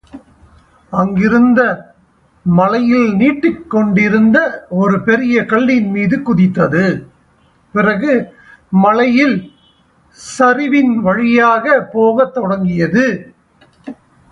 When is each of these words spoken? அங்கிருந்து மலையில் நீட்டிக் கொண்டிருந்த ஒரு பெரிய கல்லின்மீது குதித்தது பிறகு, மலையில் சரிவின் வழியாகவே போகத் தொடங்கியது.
அங்கிருந்து 0.93 1.65
மலையில் 2.45 3.15
நீட்டிக் 3.15 3.69
கொண்டிருந்த 3.69 4.37
ஒரு 4.69 5.03
பெரிய 5.03 5.41
கல்லின்மீது 5.41 6.17
குதித்தது 6.21 6.85
பிறகு, 7.73 8.13
மலையில் 8.69 9.37
சரிவின் 10.39 10.93
வழியாகவே 10.93 11.85
போகத் 11.91 12.33
தொடங்கியது. 12.33 13.35